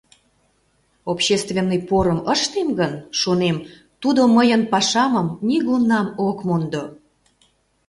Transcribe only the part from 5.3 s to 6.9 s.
нигунам ок мондо.